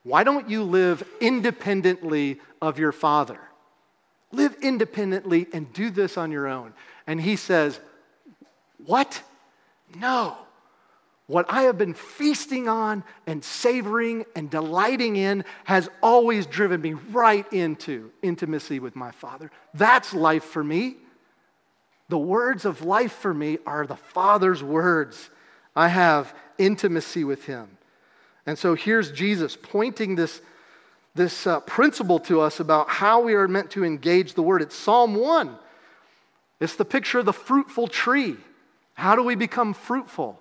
[0.05, 3.40] Why don't you live independently of your father.
[4.33, 6.72] Live independently and do this on your own.
[7.07, 7.81] And he says,
[8.85, 9.22] What?
[9.99, 10.37] No.
[11.27, 16.93] What I have been feasting on and savoring and delighting in has always driven me
[16.93, 19.51] right into intimacy with my Father.
[19.75, 20.97] That's life for me.
[22.09, 25.31] The words of life for me are the Father's words.
[25.75, 27.77] I have intimacy with Him.
[28.47, 30.41] And so here's Jesus pointing this
[31.17, 34.61] this uh, principle to us about how we are meant to engage the word.
[34.61, 35.57] It's Psalm 1.
[36.61, 38.37] It's the picture of the fruitful tree.
[38.93, 40.39] How do we become fruitful?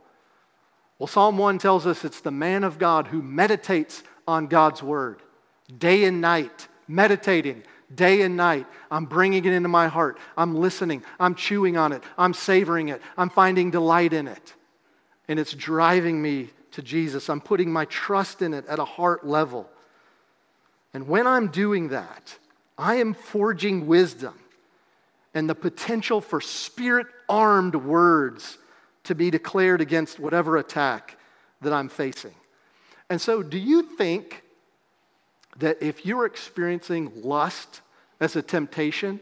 [0.97, 5.21] Well, Psalm 1 tells us it's the man of God who meditates on God's word
[5.77, 8.65] day and night, meditating day and night.
[8.89, 10.17] I'm bringing it into my heart.
[10.37, 11.03] I'm listening.
[11.19, 12.03] I'm chewing on it.
[12.17, 13.01] I'm savoring it.
[13.17, 14.53] I'm finding delight in it.
[15.27, 17.29] And it's driving me to Jesus.
[17.29, 19.69] I'm putting my trust in it at a heart level.
[20.93, 22.37] And when I'm doing that,
[22.77, 24.33] I am forging wisdom
[25.33, 28.57] and the potential for spirit armed words
[29.05, 31.17] to be declared against whatever attack
[31.61, 32.33] that I'm facing.
[33.09, 34.43] And so, do you think
[35.57, 37.81] that if you're experiencing lust
[38.19, 39.19] as a temptation,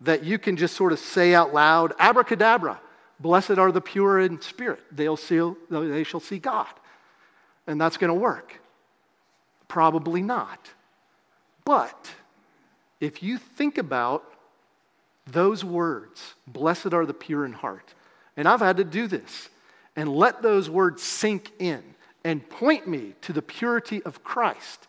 [0.00, 2.80] that you can just sort of say out loud, abracadabra,
[3.20, 6.66] blessed are the pure in spirit, they'll see, they shall see God.
[7.66, 8.60] And that's going to work?
[9.68, 10.70] Probably not.
[11.64, 12.10] But
[13.00, 14.24] if you think about
[15.26, 17.94] those words, blessed are the pure in heart,
[18.36, 19.48] and I've had to do this,
[19.96, 21.82] and let those words sink in
[22.24, 24.86] and point me to the purity of Christ.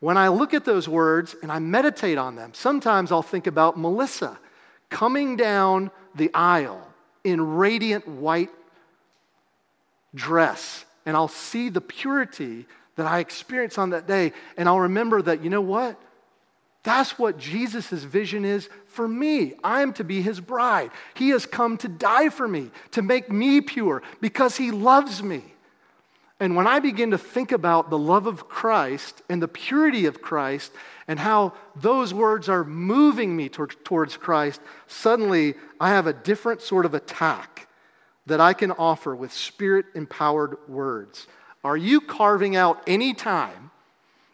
[0.00, 3.78] When I look at those words and I meditate on them, sometimes I'll think about
[3.78, 4.38] Melissa
[4.90, 6.86] coming down the aisle
[7.24, 8.50] in radiant white
[10.14, 12.66] dress, and I'll see the purity
[12.96, 14.32] that I experienced on that day.
[14.56, 16.00] And I'll remember that, you know what?
[16.82, 19.54] That's what Jesus' vision is for me.
[19.62, 20.90] I'm to be his bride.
[21.14, 25.42] He has come to die for me, to make me pure, because he loves me.
[26.40, 30.22] And when I begin to think about the love of Christ and the purity of
[30.22, 30.72] Christ
[31.06, 36.84] and how those words are moving me towards Christ, suddenly I have a different sort
[36.84, 37.68] of attack
[38.26, 41.28] that I can offer with spirit empowered words.
[41.62, 43.70] Are you carving out any time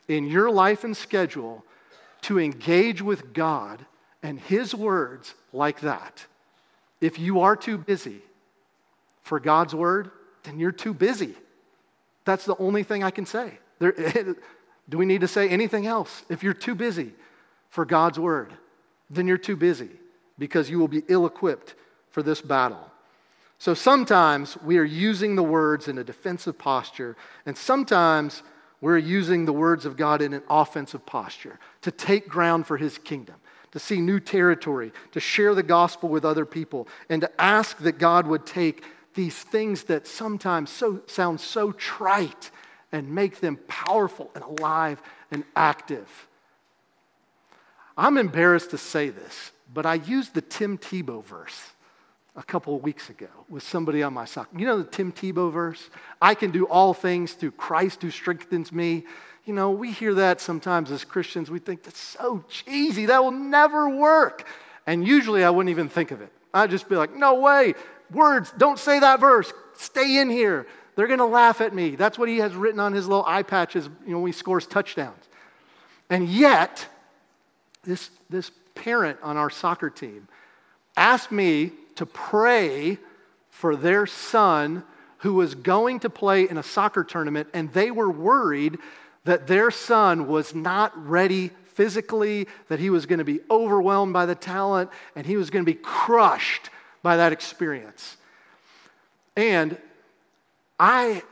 [0.08, 1.62] in your life and schedule
[2.22, 3.84] to engage with God
[4.22, 6.26] and His words like that?
[7.00, 8.22] If you are too busy
[9.22, 10.10] for God's word,
[10.42, 11.34] then you're too busy.
[12.24, 13.58] That's the only thing I can say.
[13.78, 13.92] There,
[14.88, 16.24] do we need to say anything else?
[16.28, 17.12] If you're too busy
[17.70, 18.52] for God's word,
[19.10, 19.90] then you're too busy
[20.38, 21.74] because you will be ill equipped
[22.10, 22.90] for this battle.
[23.58, 28.42] So sometimes we are using the words in a defensive posture, and sometimes
[28.80, 32.98] we're using the words of God in an offensive posture to take ground for his
[32.98, 33.36] kingdom,
[33.72, 37.98] to see new territory, to share the gospel with other people, and to ask that
[37.98, 42.50] God would take these things that sometimes so, sound so trite
[42.92, 46.28] and make them powerful and alive and active.
[47.96, 51.72] I'm embarrassed to say this, but I used the Tim Tebow verse
[52.36, 54.58] a couple of weeks ago with somebody on my soccer.
[54.58, 55.90] You know the Tim Tebow verse?
[56.22, 59.04] I can do all things through Christ who strengthens me.
[59.44, 61.50] You know, we hear that sometimes as Christians.
[61.50, 63.06] We think that's so cheesy.
[63.06, 64.46] That will never work.
[64.86, 66.32] And usually I wouldn't even think of it.
[66.52, 67.74] I'd just be like, no way.
[68.12, 69.52] Words, don't say that verse.
[69.76, 70.66] Stay in here.
[70.96, 71.94] They're going to laugh at me.
[71.94, 74.66] That's what he has written on his little eye patches, you know, when he scores
[74.66, 75.28] touchdowns.
[76.10, 76.86] And yet,
[77.84, 80.28] this, this parent on our soccer team
[80.96, 82.98] asked me to pray
[83.50, 84.84] for their son
[85.18, 88.78] who was going to play in a soccer tournament, and they were worried
[89.24, 94.26] that their son was not ready physically, that he was going to be overwhelmed by
[94.26, 96.70] the talent, and he was going to be crushed
[97.02, 98.16] by that experience.
[99.36, 99.76] And
[100.78, 101.22] I,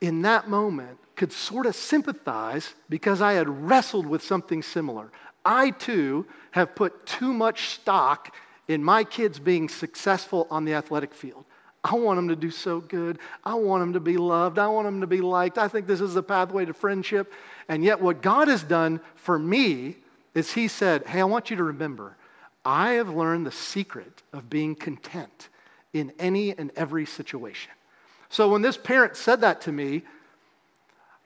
[0.00, 5.10] in that moment, could sort of sympathize because I had wrestled with something similar.
[5.44, 8.34] I too have put too much stock
[8.68, 11.44] in my kids being successful on the athletic field.
[11.84, 13.18] I want them to do so good.
[13.44, 14.58] I want them to be loved.
[14.58, 15.58] I want them to be liked.
[15.58, 17.30] I think this is the pathway to friendship.
[17.68, 19.96] And yet, what God has done for me
[20.34, 22.16] is He said, Hey, I want you to remember,
[22.64, 25.50] I have learned the secret of being content
[25.92, 27.72] in any and every situation.
[28.30, 30.02] So, when this parent said that to me,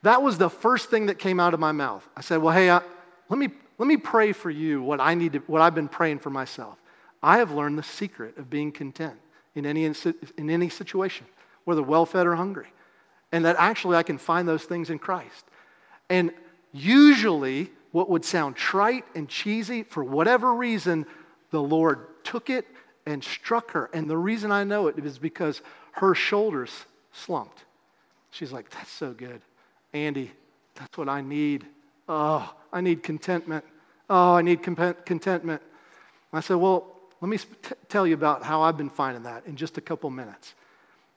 [0.02, 2.06] that was the first thing that came out of my mouth.
[2.16, 2.80] I said, Well, hey, I,
[3.28, 3.48] let, me,
[3.78, 6.78] let me pray for you what, I need to, what I've been praying for myself.
[7.22, 9.18] I have learned the secret of being content
[9.54, 11.26] in any, in any situation,
[11.64, 12.68] whether well fed or hungry.
[13.32, 15.44] And that actually I can find those things in Christ.
[16.08, 16.32] And
[16.72, 21.06] usually, what would sound trite and cheesy, for whatever reason,
[21.50, 22.66] the Lord took it
[23.06, 23.90] and struck her.
[23.92, 25.60] And the reason I know it is because
[25.92, 26.70] her shoulders
[27.12, 27.64] slumped.
[28.30, 29.40] She's like, That's so good.
[29.92, 30.30] Andy,
[30.74, 31.66] that's what I need.
[32.08, 33.64] Oh, I need contentment.
[34.08, 35.62] Oh, I need contentment.
[36.32, 37.46] I said, Well, let me t-
[37.88, 40.54] tell you about how I've been finding that in just a couple minutes.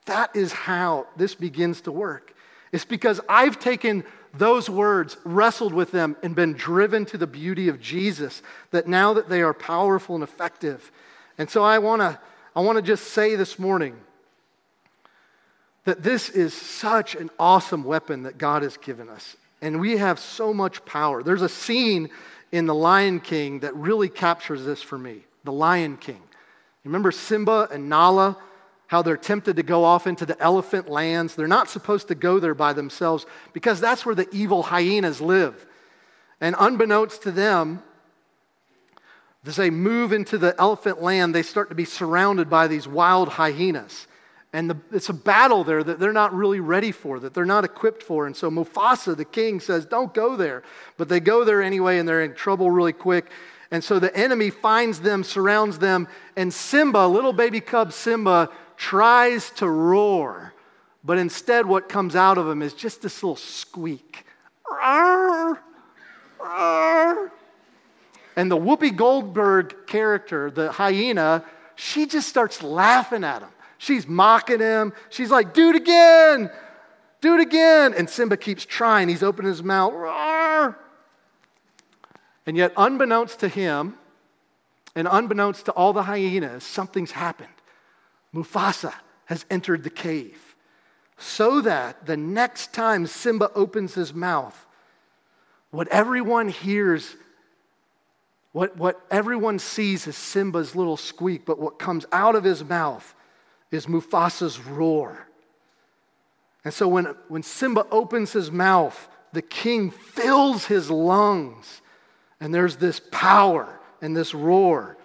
[0.05, 2.33] That is how this begins to work.
[2.71, 7.67] It's because I've taken those words wrestled with them and been driven to the beauty
[7.67, 8.41] of Jesus,
[8.71, 10.91] that now that they are powerful and effective.
[11.37, 12.19] And so I want to
[12.55, 13.95] I want to just say this morning
[15.85, 19.37] that this is such an awesome weapon that God has given us.
[19.61, 21.23] And we have so much power.
[21.23, 22.09] There's a scene
[22.51, 26.21] in The Lion King that really captures this for me The Lion King.
[26.83, 28.37] Remember Simba and Nala?
[28.87, 31.35] How they're tempted to go off into the elephant lands.
[31.35, 35.65] They're not supposed to go there by themselves because that's where the evil hyenas live.
[36.41, 37.81] And unbeknownst to them,
[39.45, 43.29] as they move into the elephant land, they start to be surrounded by these wild
[43.29, 44.07] hyenas.
[44.53, 47.63] And the, it's a battle there that they're not really ready for, that they're not
[47.63, 48.27] equipped for.
[48.27, 50.63] And so Mufasa, the king, says, Don't go there.
[50.97, 53.31] But they go there anyway, and they're in trouble really quick.
[53.72, 59.49] And so the enemy finds them, surrounds them, and Simba, little baby cub Simba, tries
[59.51, 60.53] to roar.
[61.03, 64.26] But instead, what comes out of him is just this little squeak.
[68.36, 71.43] And the Whoopi Goldberg character, the hyena,
[71.76, 73.49] she just starts laughing at him.
[73.78, 74.93] She's mocking him.
[75.09, 76.51] She's like, do it again.
[77.22, 77.93] Do it again.
[77.95, 79.09] And Simba keeps trying.
[79.09, 79.93] He's opening his mouth.
[79.93, 80.78] Roar.
[82.45, 83.95] And yet, unbeknownst to him
[84.95, 87.49] and unbeknownst to all the hyenas, something's happened.
[88.33, 88.93] Mufasa
[89.25, 90.55] has entered the cave
[91.17, 94.65] so that the next time Simba opens his mouth,
[95.69, 97.15] what everyone hears,
[98.51, 103.13] what, what everyone sees is Simba's little squeak, but what comes out of his mouth
[103.69, 105.27] is Mufasa's roar.
[106.65, 111.80] And so when, when Simba opens his mouth, the king fills his lungs,
[112.41, 114.97] and there's this power and this roar.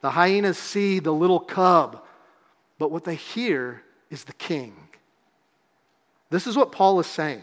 [0.00, 2.02] The hyenas see the little cub,
[2.78, 4.74] but what they hear is the king.
[6.30, 7.42] This is what Paul is saying.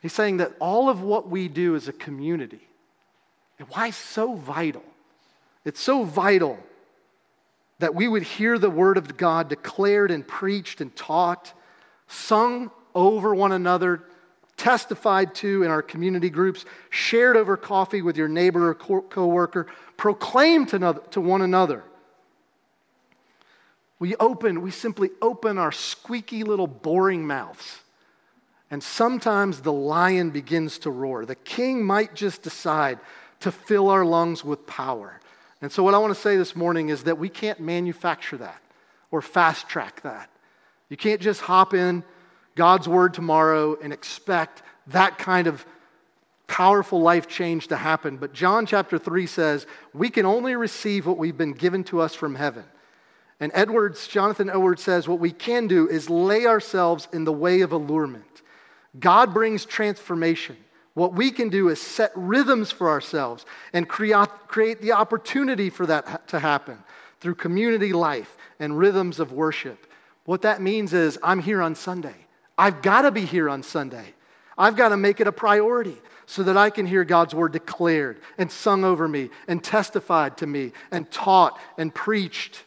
[0.00, 2.66] He's saying that all of what we do as a community,
[3.58, 4.82] and why so vital?
[5.64, 6.58] It's so vital
[7.78, 11.52] that we would hear the word of God declared and preached and taught,
[12.08, 14.02] sung over one another,
[14.62, 19.66] testified to in our community groups, shared over coffee with your neighbor or co worker,
[19.96, 21.82] proclaimed to, to one another.
[23.98, 27.80] We open, we simply open our squeaky little boring mouths.
[28.70, 31.26] And sometimes the lion begins to roar.
[31.26, 33.00] The king might just decide
[33.40, 35.20] to fill our lungs with power.
[35.60, 38.62] And so, what I want to say this morning is that we can't manufacture that
[39.10, 40.30] or fast track that.
[40.88, 42.04] You can't just hop in
[42.54, 45.64] God's word tomorrow and expect that kind of
[46.46, 48.18] powerful life change to happen.
[48.18, 52.14] But John chapter 3 says we can only receive what we've been given to us
[52.14, 52.64] from heaven.
[53.40, 57.62] And Edwards, Jonathan Edwards says what we can do is lay ourselves in the way
[57.62, 58.42] of allurement.
[58.98, 60.56] God brings transformation.
[60.94, 65.86] What we can do is set rhythms for ourselves and create, create the opportunity for
[65.86, 66.78] that to happen
[67.20, 69.86] through community life and rhythms of worship.
[70.26, 72.26] What that means is, I'm here on Sunday.
[72.56, 74.14] I've got to be here on Sunday.
[74.56, 75.96] I've got to make it a priority
[76.26, 80.46] so that I can hear God's word declared and sung over me and testified to
[80.46, 82.62] me and taught and preached.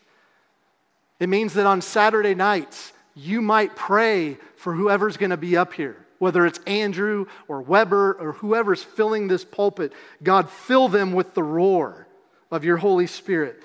[1.20, 5.74] It means that on Saturday nights, you might pray for whoever's going to be up
[5.74, 11.34] here whether it's Andrew or Weber or whoever's filling this pulpit, God, fill them with
[11.34, 12.08] the roar
[12.52, 13.62] of your Holy Spirit.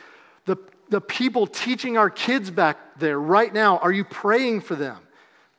[0.46, 0.56] The,
[0.88, 4.98] the people teaching our kids back there right now, are you praying for them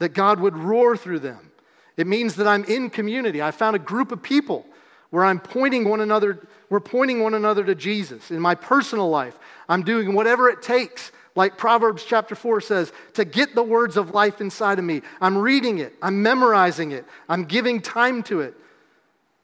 [0.01, 1.51] that God would roar through them?
[1.95, 3.39] It means that I'm in community.
[3.39, 4.65] I found a group of people
[5.11, 6.39] where I'm pointing one another,
[6.69, 8.31] we're pointing one another to Jesus.
[8.31, 9.37] In my personal life,
[9.69, 14.15] I'm doing whatever it takes like Proverbs chapter 4 says, to get the words of
[14.15, 15.03] life inside of me.
[15.21, 18.55] I'm reading it, I'm memorizing it, I'm giving time to it.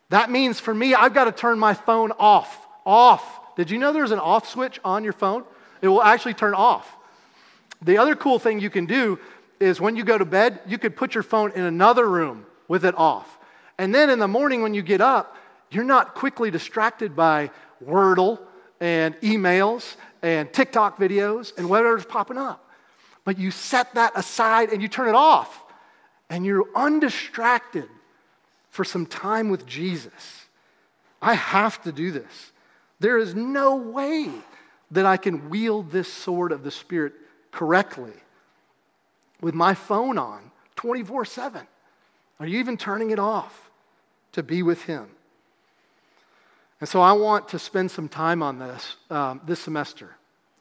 [0.10, 2.66] That means for me, I've got to turn my phone off.
[2.84, 3.55] Off.
[3.58, 5.43] Did you know there's an off switch on your phone?
[5.82, 6.97] It will actually turn off.
[7.82, 9.20] The other cool thing you can do
[9.60, 12.86] is when you go to bed, you could put your phone in another room with
[12.86, 13.38] it off.
[13.78, 15.36] And then in the morning when you get up,
[15.70, 17.51] you're not quickly distracted by
[17.84, 18.39] Wordle
[18.80, 22.70] and emails and TikTok videos and whatever's popping up.
[23.24, 25.64] But you set that aside and you turn it off,
[26.30, 27.88] and you're undistracted
[28.70, 30.45] for some time with Jesus.
[31.22, 32.51] I have to do this.
[32.99, 34.32] There is no way
[34.91, 37.14] that I can wield this sword of the Spirit
[37.51, 38.14] correctly
[39.42, 41.68] with my phone on 24 7.
[42.40, 43.70] Are you even turning it off
[44.34, 45.08] to be with Him?
[46.80, 50.16] And so I want to spend some time on this um, this semester.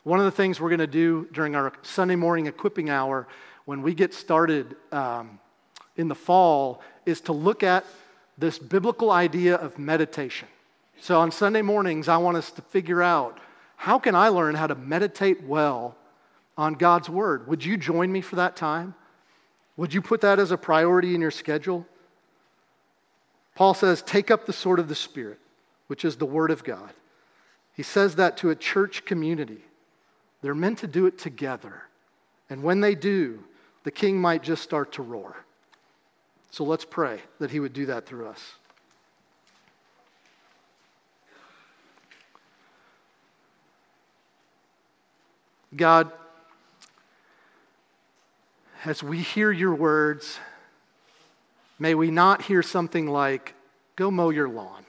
[0.05, 3.27] One of the things we're going to do during our Sunday morning equipping hour
[3.64, 5.41] when we get started um,
[5.97, 7.85] in the fall is to look at
[8.39, 10.49] this biblical idea of meditation.
[11.01, 13.39] So on Sunday mornings, I want us to figure out
[13.77, 15.97] how can I learn how to meditate well
[16.57, 17.46] on God's word?
[17.48, 18.94] Would you join me for that time?
[19.76, 21.86] Would you put that as a priority in your schedule?
[23.54, 25.38] Paul says, take up the sword of the Spirit,
[25.86, 26.90] which is the word of God.
[27.74, 29.61] He says that to a church community.
[30.42, 31.82] They're meant to do it together.
[32.48, 33.42] And when they do,
[33.84, 35.36] the king might just start to roar.
[36.50, 38.40] So let's pray that he would do that through us.
[45.74, 46.11] God,
[48.87, 50.39] as we hear your words,
[51.76, 53.53] may we not hear something like,
[53.97, 54.84] go mow your lawn,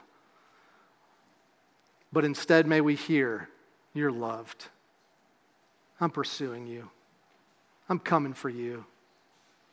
[2.14, 3.50] but instead may we hear,
[3.96, 4.66] you're loved.
[6.00, 6.90] I'm pursuing you.
[7.90, 8.86] I'm coming for you.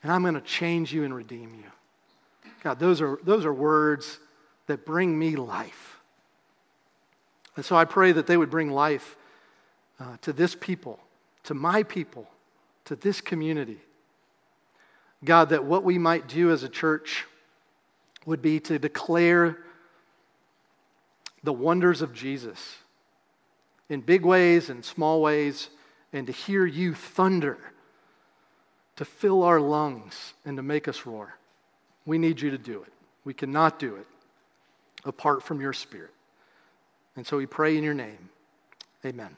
[0.03, 2.51] And I'm going to change you and redeem you.
[2.63, 4.19] God, those are, those are words
[4.69, 6.01] that bring me life.
[7.57, 9.17] And so I pray that they would bring life
[10.01, 10.99] uh, to this people,
[11.45, 12.27] to my people,
[12.87, 13.81] to this community.
[15.25, 17.25] God, that what we might do as a church
[18.27, 19.59] would be to declare
[21.43, 22.77] the wonders of Jesus
[23.89, 25.69] in big ways and small ways,
[26.13, 27.59] and to hear you thunder,
[28.97, 31.37] to fill our lungs and to make us roar.
[32.07, 32.93] We need you to do it.
[33.25, 34.07] We cannot do it
[35.05, 36.13] apart from your spirit.
[37.17, 38.31] And so we pray in your name.
[39.05, 39.37] Amen.